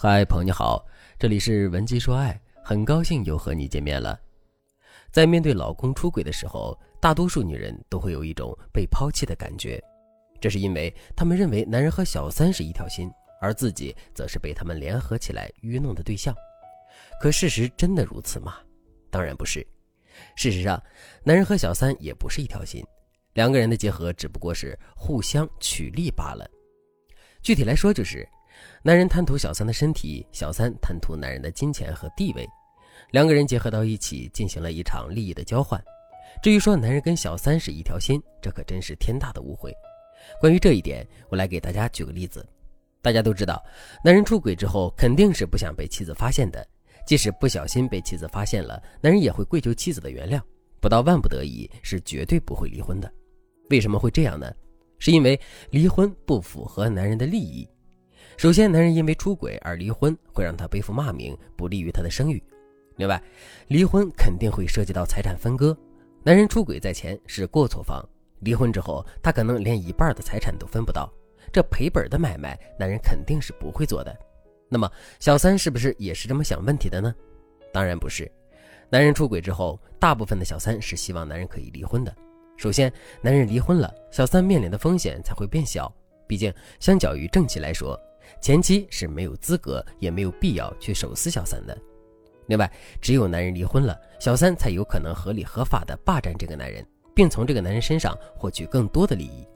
[0.00, 0.86] 嗨，朋友你好，
[1.18, 4.16] 这里是文姬说爱，很高兴又和你见面了。
[5.10, 9.82] 在面对老公出轨的时候，大多数女人都会有一种被抛弃的感觉，
[10.40, 16.32] 这是因为她们认为男人和小三是一条心，而自己则是被他们联合起来愚弄的对象。
[17.20, 18.54] 可事实真的如此吗？
[19.10, 19.66] 当然不是。
[20.36, 20.80] 事实上，
[21.24, 22.86] 男人和小三也不是一条心，
[23.32, 26.48] 两个人的结合只不过是互相取利罢了。
[27.42, 28.24] 具体来说，就是。
[28.82, 32.48] 男人贪图小三的身体，小三贪图男人的金钱和地位，
[33.10, 35.82] 两个人结合到一起，进行了一场利益的交换。
[36.42, 39.74] 至于说男人跟小三是一条心，这可真是天大的误会。
[40.40, 42.46] 关于这一点，我来给大家举个例子。
[43.00, 43.62] 大家都知道，
[44.04, 46.66] 男人出轨之后肯定是不想被妻子发现的，
[47.06, 50.40] 即使不小心被妻子发现了，男人也会跪求妻子的原谅，
[50.80, 53.10] 不到万不得已是绝对不会离婚的。
[53.70, 54.52] 为什么会这样呢？
[54.98, 57.68] 是因为离婚不符合男人的利益。
[58.38, 62.40] 首先，男人因为出轨而离婚，会让他背负骂名，不利于他的声誉。
[62.94, 63.20] 另外，
[63.66, 65.76] 离婚肯定会涉及到财产分割。
[66.22, 68.00] 男人出轨在前是过错方，
[68.38, 71.12] 离婚之后，他可能连一半的财产都分不到，
[71.52, 74.16] 这赔本的买卖，男人肯定是不会做的。
[74.68, 77.12] 那么，小三是不是也是这么想问题的呢？
[77.72, 78.30] 当然不是。
[78.88, 82.14] 男人出轨之后，大部分的小三是希望男人可以离婚的。
[82.56, 85.92] 首先，男人离婚了，小三面临的风险才会变小。
[86.28, 87.98] 毕竟，相较于正妻来说，
[88.40, 91.76] 前妻是没有资格，也没有必要去手撕小三的。
[92.46, 99.46] 另外，只有男人离婚了，小三才有可能合理合法的霸占这个男人，并从这个男人身上获取更多的利益。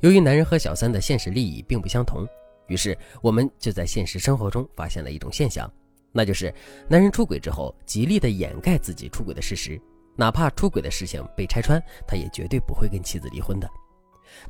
[0.00, 2.26] 由于男人和小三的现实利益并不相同，
[2.66, 5.70] 于是我们就在现实生活中发现了一种现象，
[6.10, 6.52] 那就是
[6.88, 9.80] 男人出轨之后，极力的掩盖自己出轨的事实，
[10.16, 13.70] 哪怕出轨的事情被拆穿，他也绝对不会跟妻子离婚的。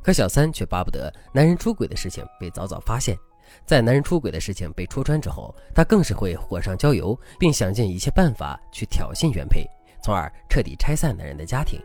[0.01, 3.15] 可小三却巴不得男人出轨的事情被早早发现。
[3.65, 9.65] 在男人出轨的事情被戳穿之后，她更是会火上浇油，并想尽一切办法去挑衅原配，
[10.03, 11.79] 从而彻底拆散男人的家庭。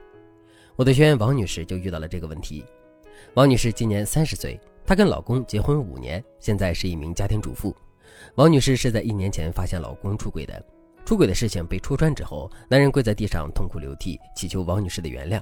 [0.77, 2.65] 我的学员王女士就遇到了这个问题。
[3.35, 7.75] 王女士今年三十岁，她跟老公结婚五年，现在是一名家庭主妇。
[8.37, 10.65] 王女士是在一年前发现老公出轨的，
[11.05, 15.41] 出轨的事情被戳穿之后，男人跪在地上痛哭流涕，祈求王女士的原谅。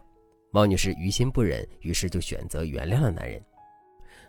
[0.53, 3.41] 王女士于心不忍，于是就选择原谅了男人。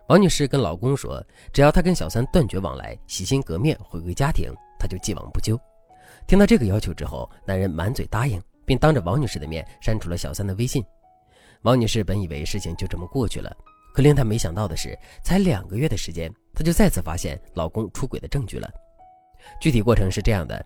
[0.09, 5.55] 王女士跟老公说：“只要她跟小三断绝往来，洗心革面，回归家庭，她就既往不咎。”
[6.25, 10.83] 听到这个要求之后，男人满嘴答应，并当着王女士的面删除了小三的微信。
[11.61, 13.55] 王女士本以为事情就这么过去了，
[13.93, 18.67] 可令她没想到的是，才两个月的时间，她就再次发现老公出轨的证据了。
[19.61, 20.65] 具体过程是这样的：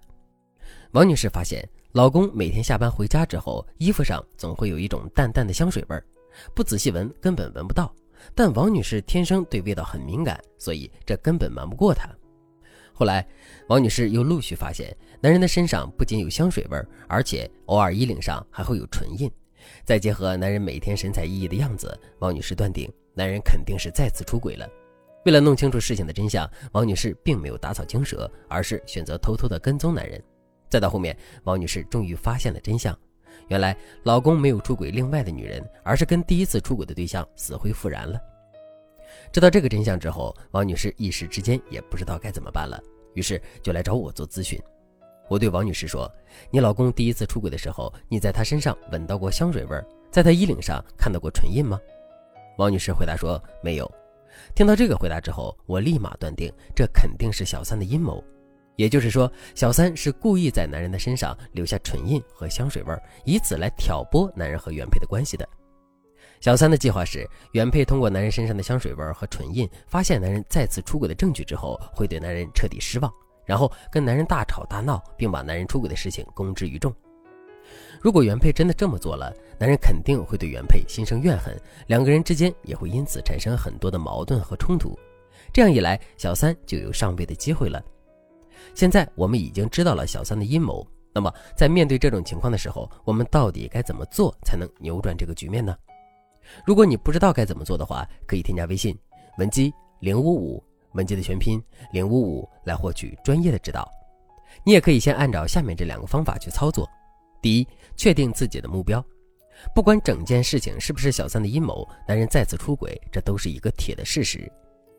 [0.94, 6.06] 王女士发现老公每天下班回家之后，衣服上总会有一种淡淡的香水味儿，
[6.56, 7.94] 不仔细闻根本闻不到。
[8.36, 12.10] 但王女士天生对味道很敏感，所以这根本瞒不过她。
[12.94, 13.28] 后来，
[13.68, 19.32] 王女士又陆续发现，男人的身上不仅有香水味，而且偶尔衣领上还会有唇印。
[19.84, 24.70] 再结合男人每天神采奕奕的样子，王女士断定男人肯定是再次出轨了。
[25.26, 30.22] 为了弄清楚事情的真相，王女士并没有打草惊蛇，而是选择偷偷的跟踪男人。
[30.70, 32.98] 再到后面，王女士终于发现了真相。
[33.54, 38.20] 原来老公没有出轨另外的女人，而是跟第一次出轨的对象死灰复燃了。
[39.32, 42.82] 知道这个真相之后，王女士一时之间也不知道该怎么办了，
[43.14, 44.60] 于是就来找我做咨询。
[45.28, 46.12] 我对王女士说
[46.50, 51.80] ：“你老公第一次出轨的时候，你在他身上闻到过香水味，在他衣领上看到过唇印吗？”
[52.58, 53.88] 王女士回答说：“没有。”
[54.56, 58.24] 听到这个回答之后，我立马断定这肯定是小三的阴谋。
[58.76, 62.96] 也就是说，小三是故意在男人的身上留下唇印和香水味，
[63.26, 65.48] 以此来挑拨男人和原配的关系的。
[66.40, 73.10] 小三的计划是，原配通过男人身上的香水味和唇印，发现男人再次出轨的证据之后，会对男人彻底失望，
[73.46, 76.94] 然后跟男人大吵大闹，并把男人出轨的事情公之于众。
[78.02, 81.58] 如果原配真的这么做了，男人肯定会对原配心生怨恨，
[81.88, 85.00] 两个人之间也会因此产生很多的矛盾和冲突。
[85.54, 87.82] 这样一来，小三就有上位的机会了。
[88.74, 95.76] 现在我们已经知道了小三的阴谋，那么在面对这种情况的时候，我们到底该怎么做才能扭转这个局面呢？
[96.66, 98.98] 如果你不知道该怎么做的话，可以添加微信
[99.38, 100.64] 文姬零五五，
[100.94, 101.62] 文姬的全拼
[101.92, 103.90] 零五五来获取专业的指导。
[104.64, 106.90] 你也可以先按照下面这两个方法去操作：
[107.42, 109.04] 第一，确定自己的目标，
[109.74, 114.52] 不管整件事情是不是小三的阴谋，男人再次出轨，这都是一个铁的事实。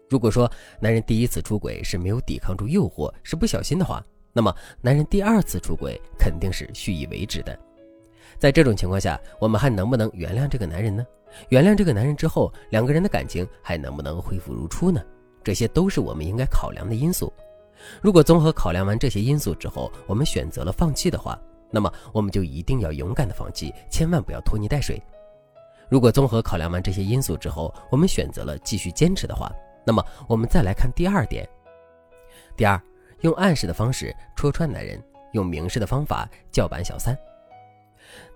[0.08, 7.58] 如果说男人第一次出轨是没有抵抗住诱惑，是不小心的话，那么男人第二次出轨肯定是蓄意为之的。
[8.38, 11.04] 在这种情况下，我们还能不能原谅这个男人呢？
[11.48, 15.00] 原谅这个男人之后，两个人的感情还能不能恢复如初呢？
[15.42, 17.32] 这些都是我们应该考量的因素。
[18.00, 21.38] 如果综合考量完这些因素之后，我们选择了放弃的话，
[21.70, 25.00] 那么我们就一定要勇敢的放弃，千万不要拖泥带水。
[25.88, 29.52] 如果综合考量完这些因素之后，我们选择了继续坚持的话，
[29.84, 31.48] 那么我们再来看第二点。
[32.56, 32.80] 第二，
[33.20, 35.02] 用暗示的方式戳穿男人，
[35.32, 37.16] 用明示的方法叫板小三。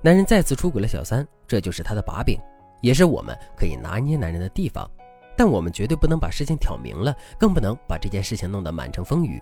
[0.02, 2.38] 男人再次出轨了小三，这就是他的把柄，
[2.80, 4.88] 也是我们可以拿捏男人的地方。
[5.36, 9.40] 但我们绝对不能把事情挑明了，更不能把这件事情弄得满城风雨。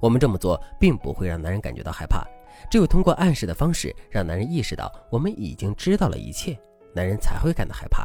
[0.00, 2.26] 我们这么做并不会让男人感觉到害怕，
[2.70, 6.58] 只有通过暗示的方式让男人意识到我们已经知道了一切，
[6.94, 8.02] 男人才会感到害怕。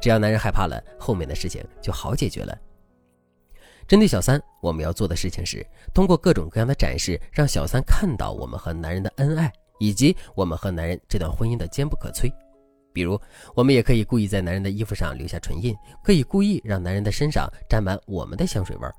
[0.00, 2.56] 只要男人害怕了，后面的事情就好解决了。
[3.88, 12.32] 针对小三，我们要做的事情是通过各种各样的展示，让小三看到我们和男人的恩爱，以及我们和男人这段婚姻的坚不可摧。
[12.92, 13.20] 比如，
[13.54, 15.74] 我们也可以故意在男人的衣服上留下唇印，
[16.04, 18.94] 可以故意让男人的身上沾满我们的香水味儿，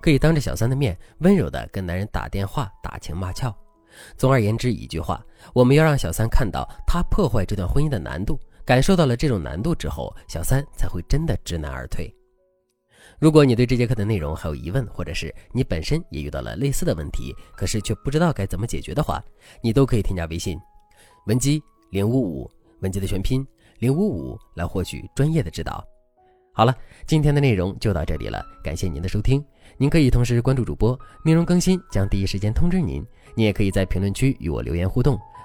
[0.00, 3.54] 可以当着小三的面温柔地跟男人打电话打情骂俏。
[4.16, 5.24] 总而言之，一句话，
[5.54, 12.12] 我们要让小三看到他破坏这段婚姻的难度，感受到了这种难度之后，小三才会真的知难而退。
[13.20, 19.24] 如果你对这节课的内容还有疑问，或者是你本身也遇到了类似的问题，可是却不知道该怎么解决的话，
[19.62, 20.58] 你都可以添加微信
[21.26, 22.50] 文姬零五五。
[22.80, 23.46] 文姬的全拼
[23.78, 25.82] 零五五来获取专业的指导。
[26.52, 26.76] 好了，
[27.06, 29.42] 今天的内容就到这里了，感谢您的收听。
[29.78, 33.02] 您可以同时关注主播，内容更新将第一时间通知您。
[33.34, 35.18] 您也可以在评论区与我留言互动，